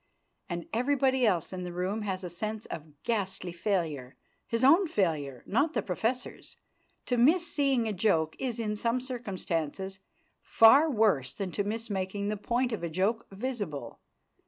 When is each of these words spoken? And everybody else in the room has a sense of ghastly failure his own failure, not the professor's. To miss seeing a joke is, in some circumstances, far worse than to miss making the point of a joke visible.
And 0.49 0.65
everybody 0.73 1.27
else 1.27 1.53
in 1.53 1.61
the 1.63 1.71
room 1.71 2.01
has 2.01 2.23
a 2.23 2.29
sense 2.31 2.65
of 2.65 3.03
ghastly 3.03 3.51
failure 3.51 4.15
his 4.47 4.63
own 4.63 4.87
failure, 4.87 5.43
not 5.45 5.73
the 5.75 5.83
professor's. 5.83 6.57
To 7.05 7.17
miss 7.17 7.45
seeing 7.45 7.87
a 7.87 7.93
joke 7.93 8.35
is, 8.39 8.57
in 8.57 8.75
some 8.75 8.99
circumstances, 8.99 9.99
far 10.41 10.89
worse 10.89 11.33
than 11.33 11.51
to 11.51 11.63
miss 11.63 11.91
making 11.91 12.29
the 12.29 12.35
point 12.37 12.71
of 12.71 12.81
a 12.81 12.89
joke 12.89 13.27
visible. 13.31 13.99